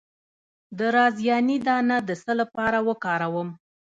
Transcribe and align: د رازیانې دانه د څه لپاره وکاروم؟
د 0.77 0.79
رازیانې 0.97 1.57
دانه 1.67 1.97
د 2.07 2.09
څه 2.23 2.31
لپاره 2.41 2.77
وکاروم؟ 2.87 3.49